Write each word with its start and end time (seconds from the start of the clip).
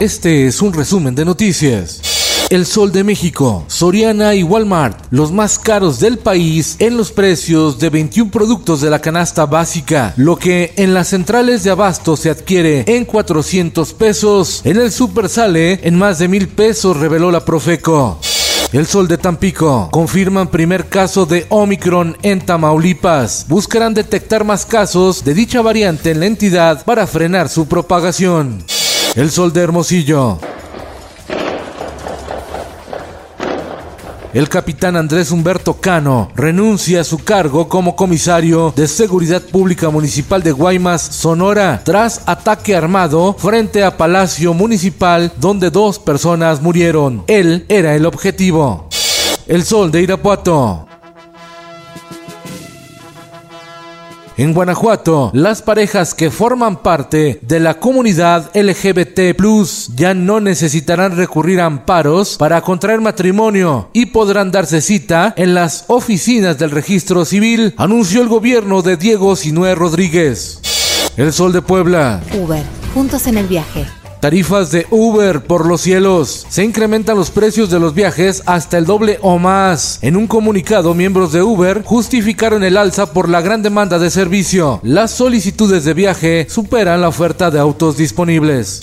Este 0.00 0.46
es 0.46 0.62
un 0.62 0.72
resumen 0.72 1.16
de 1.16 1.24
noticias. 1.24 2.46
El 2.50 2.66
Sol 2.66 2.92
de 2.92 3.02
México, 3.02 3.64
Soriana 3.66 4.32
y 4.36 4.44
Walmart, 4.44 4.96
los 5.10 5.32
más 5.32 5.58
caros 5.58 5.98
del 5.98 6.18
país 6.18 6.76
en 6.78 6.96
los 6.96 7.10
precios 7.10 7.80
de 7.80 7.90
21 7.90 8.30
productos 8.30 8.80
de 8.80 8.90
la 8.90 9.00
canasta 9.00 9.44
básica, 9.44 10.14
lo 10.16 10.36
que 10.36 10.72
en 10.76 10.94
las 10.94 11.08
centrales 11.08 11.64
de 11.64 11.70
abasto 11.70 12.16
se 12.16 12.30
adquiere 12.30 12.84
en 12.86 13.04
400 13.04 13.92
pesos, 13.94 14.60
en 14.62 14.76
el 14.76 14.92
super 14.92 15.28
sale 15.28 15.80
en 15.82 15.98
más 15.98 16.20
de 16.20 16.28
mil 16.28 16.46
pesos, 16.46 16.96
reveló 16.96 17.32
la 17.32 17.44
Profeco. 17.44 18.20
El 18.70 18.86
Sol 18.86 19.08
de 19.08 19.18
Tampico 19.18 19.88
confirman 19.90 20.46
primer 20.46 20.88
caso 20.88 21.26
de 21.26 21.44
Omicron 21.48 22.16
en 22.22 22.46
Tamaulipas. 22.46 23.46
Buscarán 23.48 23.94
detectar 23.94 24.44
más 24.44 24.64
casos 24.64 25.24
de 25.24 25.34
dicha 25.34 25.60
variante 25.60 26.12
en 26.12 26.20
la 26.20 26.26
entidad 26.26 26.84
para 26.84 27.08
frenar 27.08 27.48
su 27.48 27.66
propagación. 27.66 28.62
El 29.16 29.30
Sol 29.30 29.52
de 29.52 29.60
Hermosillo 29.62 30.38
el 34.34 34.48
capitán 34.48 34.94
Andrés 34.94 35.30
Humberto 35.30 35.74
Cano 35.74 36.30
renuncia 36.36 37.00
a 37.00 37.04
su 37.04 37.18
cargo 37.24 37.66
como 37.68 37.96
comisario 37.96 38.74
de 38.76 38.86
Seguridad 38.86 39.40
Pública 39.40 39.88
Municipal 39.88 40.42
de 40.42 40.52
Guaymas, 40.52 41.00
Sonora, 41.00 41.80
tras 41.82 42.22
ataque 42.26 42.76
armado 42.76 43.34
frente 43.38 43.82
a 43.82 43.96
Palacio 43.96 44.52
Municipal 44.52 45.32
donde 45.38 45.70
dos 45.70 45.98
personas 45.98 46.60
murieron. 46.60 47.24
Él 47.26 47.64
era 47.68 47.94
el 47.94 48.04
objetivo. 48.04 48.88
El 49.46 49.64
Sol 49.64 49.90
de 49.90 50.02
Irapuato. 50.02 50.87
En 54.38 54.54
Guanajuato, 54.54 55.32
las 55.34 55.62
parejas 55.62 56.14
que 56.14 56.30
forman 56.30 56.76
parte 56.80 57.40
de 57.42 57.58
la 57.58 57.80
comunidad 57.80 58.56
LGBT 58.56 59.36
ya 59.96 60.14
no 60.14 60.38
necesitarán 60.38 61.16
recurrir 61.16 61.60
a 61.60 61.64
amparos 61.64 62.36
para 62.36 62.60
contraer 62.60 63.00
matrimonio 63.00 63.90
y 63.92 64.06
podrán 64.06 64.52
darse 64.52 64.80
cita 64.80 65.34
en 65.36 65.54
las 65.54 65.86
oficinas 65.88 66.56
del 66.56 66.70
registro 66.70 67.24
civil, 67.24 67.74
anunció 67.78 68.22
el 68.22 68.28
gobierno 68.28 68.80
de 68.80 68.96
Diego 68.96 69.34
Sinué 69.34 69.74
Rodríguez. 69.74 70.60
El 71.16 71.32
Sol 71.32 71.52
de 71.52 71.60
Puebla. 71.60 72.22
Uber, 72.32 72.62
juntos 72.94 73.26
en 73.26 73.38
el 73.38 73.48
viaje. 73.48 73.86
Tarifas 74.20 74.70
de 74.70 74.86
Uber 74.90 75.42
por 75.42 75.66
los 75.66 75.80
cielos. 75.80 76.46
Se 76.48 76.64
incrementan 76.64 77.16
los 77.16 77.30
precios 77.30 77.70
de 77.70 77.78
los 77.78 77.94
viajes 77.94 78.42
hasta 78.46 78.78
el 78.78 78.84
doble 78.84 79.18
o 79.22 79.38
más. 79.38 79.98
En 80.02 80.16
un 80.16 80.26
comunicado, 80.26 80.94
miembros 80.94 81.32
de 81.32 81.42
Uber 81.42 81.82
justificaron 81.84 82.64
el 82.64 82.76
alza 82.76 83.12
por 83.12 83.28
la 83.28 83.40
gran 83.40 83.62
demanda 83.62 83.98
de 83.98 84.10
servicio. 84.10 84.80
Las 84.82 85.12
solicitudes 85.12 85.84
de 85.84 85.94
viaje 85.94 86.46
superan 86.48 87.00
la 87.00 87.08
oferta 87.08 87.50
de 87.50 87.60
autos 87.60 87.96
disponibles. 87.96 88.80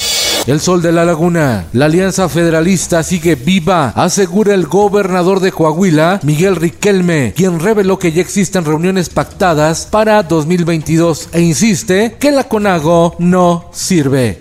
El 0.47 0.59
Sol 0.61 0.81
de 0.83 0.91
la 0.91 1.05
Laguna. 1.05 1.65
La 1.73 1.85
Alianza 1.85 2.29
Federalista 2.29 3.01
sigue 3.01 3.33
viva, 3.33 3.89
asegura 3.95 4.53
el 4.53 4.67
gobernador 4.67 5.39
de 5.39 5.51
Coahuila, 5.51 6.19
Miguel 6.21 6.55
Riquelme, 6.55 7.33
quien 7.35 7.59
reveló 7.59 7.97
que 7.97 8.11
ya 8.11 8.21
existen 8.21 8.63
reuniones 8.63 9.09
pactadas 9.09 9.87
para 9.89 10.21
2022 10.21 11.29
e 11.33 11.41
insiste 11.41 12.15
que 12.19 12.31
la 12.31 12.43
CONAGO 12.43 13.15
no 13.17 13.69
sirve. 13.73 14.37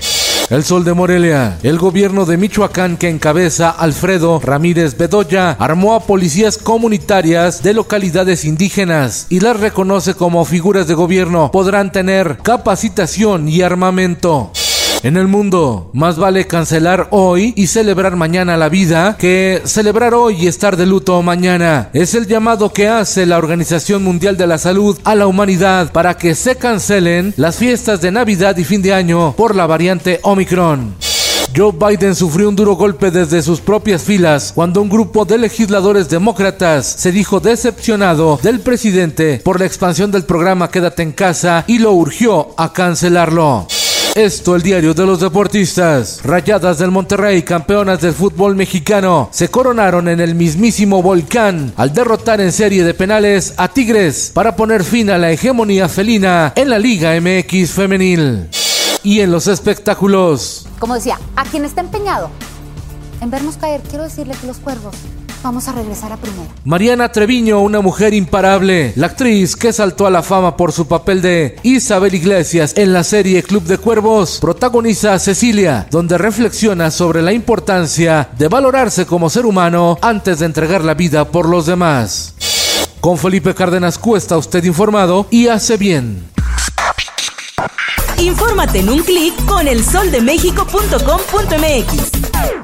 El 0.51 0.63
Sol 0.63 0.85
de 0.85 0.93
Morelia. 0.93 1.59
El 1.63 1.79
gobierno 1.79 2.27
de 2.27 2.37
Michoacán 2.37 2.99
que 2.99 3.09
encabeza 3.09 3.71
Alfredo 3.71 4.41
Ramírez 4.41 4.97
Bedoya 4.99 5.53
armó 5.53 5.95
a 5.95 6.01
policías 6.01 6.59
comunitarias 6.59 7.63
de 7.63 7.73
localidades 7.73 8.45
indígenas 8.45 9.27
y 9.31 9.41
las 9.41 9.59
reconoce 9.59 10.13
como 10.13 10.45
figuras 10.45 10.87
de 10.87 10.93
gobierno. 10.93 11.51
Podrán 11.51 11.93
tener 11.93 12.37
capacitación 12.43 13.49
y 13.49 13.63
armamento. 13.63 14.51
En 15.05 15.19
el 15.19 15.29
mundo, 15.29 15.91
más 15.93 16.17
vale 16.17 16.47
cancelar 16.47 17.09
hoy 17.11 17.53
y 17.57 17.67
celebrar 17.67 18.17
mañana 18.17 18.57
la 18.57 18.71
vida 18.71 19.19
que 19.19 19.61
celebrar 19.67 20.15
hoy 20.15 20.37
y 20.37 20.47
estar 20.47 20.79
de 20.79 20.87
luto 20.87 21.21
mañana. 21.21 21.91
Es 21.93 22.15
el 22.15 22.27
llamado 22.27 22.73
que 22.73 22.89
hace 22.89 23.27
la 23.27 23.37
Organización 23.37 24.03
Mundial 24.03 24.39
de 24.39 24.47
la 24.47 24.57
Salud 24.57 24.99
a 25.05 25.15
la 25.15 25.27
humanidad 25.27 25.93
para 25.93 26.17
que 26.17 26.35
se 26.35 26.57
cancelen 26.57 27.35
las 27.37 27.57
fiestas 27.57 28.01
de 28.01 28.13
Navidad 28.13 28.57
y 28.57 28.65
fin 28.65 28.81
de 28.81 28.95
año 28.95 29.35
por 29.37 29.55
la 29.55 29.67
variante 29.67 30.21
Omicron. 30.23 30.95
Joe 31.55 31.73
Biden 31.73 32.15
sufrió 32.15 32.49
un 32.49 32.57
duro 32.57 32.75
golpe 32.75 33.11
desde 33.11 33.43
sus 33.43 33.61
propias 33.61 34.05
filas 34.05 34.53
cuando 34.55 34.81
un 34.81 34.89
grupo 34.89 35.27
de 35.27 35.37
legisladores 35.37 36.09
demócratas 36.09 36.87
se 36.87 37.13
dijo 37.13 37.41
decepcionado 37.41 38.41
del 38.43 38.61
presidente 38.61 39.39
por 39.45 39.61
la 39.61 39.67
expansión 39.67 40.11
del 40.11 40.25
programa 40.25 40.71
Quédate 40.71 41.03
en 41.03 41.13
casa 41.13 41.65
y 41.67 41.79
lo 41.79 41.93
urgió 41.93 42.55
a 42.57 42.73
cancelarlo. 42.73 43.67
Esto 44.15 44.55
el 44.55 44.63
diario 44.63 44.95
de 44.95 45.05
los 45.05 45.19
deportistas. 45.19 46.21
Rayadas 46.23 46.79
del 46.79 46.93
Monterrey, 46.93 47.43
campeonas 47.43 48.01
del 48.01 48.15
fútbol 48.15 48.55
mexicano, 48.55 49.29
se 49.33 49.49
coronaron 49.49 50.07
en 50.07 50.21
el 50.21 50.37
mismísimo 50.37 51.03
volcán 51.03 51.73
al 51.77 51.93
derrotar 51.93 52.41
en 52.41 52.53
serie 52.53 52.85
de 52.85 52.95
penales 52.95 53.55
a 53.57 53.67
Tigres 53.67 54.31
para 54.33 54.55
poner 54.55 54.85
fin 54.85 55.11
a 55.11 55.19
la 55.19 55.33
hegemonía 55.33 55.89
felina 55.89 56.53
en 56.55 56.71
la 56.71 56.79
Liga 56.79 57.21
MX 57.21 57.73
femenil. 57.73 58.49
Y 59.03 59.19
en 59.19 59.33
los 59.33 59.49
espectáculos. 59.49 60.69
Como 60.79 60.95
decía, 60.95 61.19
a 61.35 61.43
quien 61.43 61.65
está 61.65 61.81
empeñado 61.81 62.31
en 63.21 63.31
vernos 63.31 63.57
caer, 63.57 63.81
quiero 63.89 64.05
decirle 64.05 64.37
que 64.41 64.47
los 64.47 64.59
cuervos 64.59 64.95
Vamos 65.45 65.69
a 65.69 65.73
regresar 65.73 66.11
a 66.11 66.17
primera. 66.17 66.49
Mariana 66.65 67.13
Treviño, 67.13 67.61
una 67.61 67.83
mujer 67.83 68.15
imparable, 68.15 68.95
la 68.97 69.09
actriz 69.09 69.57
que 69.57 69.75
saltó 69.75 70.07
a 70.07 70.11
la 70.11 70.23
fama 70.23 70.57
por 70.57 70.73
su 70.73 70.89
papel 70.89 71.21
de 71.21 71.57
Isabel 71.63 72.15
Iglesias 72.15 72.73
en 72.79 72.95
la 72.95 73.05
serie 73.05 73.43
Club 73.43 73.65
de 73.65 73.77
Cuervos, 73.77 74.39
protagoniza 74.41 75.13
a 75.13 75.19
Cecilia, 75.19 75.87
donde 75.91 76.17
reflexiona 76.17 76.91
sobre 76.91 77.21
la 77.21 77.35
importancia 77.35 78.31
de 78.39 78.49
valorarse 78.49 79.05
como 79.05 79.29
ser 79.29 79.45
humano 79.45 79.99
antes 80.01 80.39
de 80.39 80.47
entregar 80.47 80.83
la 80.83 80.95
vida 80.95 81.27
por 81.27 81.47
los 81.47 81.67
demás. 81.67 82.33
Con 83.01 83.19
Felipe 83.19 83.55
Cárdenas 83.55 83.99
Cuesta, 83.99 84.39
usted 84.39 84.65
informado 84.65 85.27
y 85.31 85.49
hace 85.49 85.77
bien. 85.77 86.27
Infórmate 88.17 88.79
en 88.79 88.89
un 88.89 89.03
clic 89.03 89.35
con 89.45 89.69
elsoldemexico.com.mx. 89.69 92.64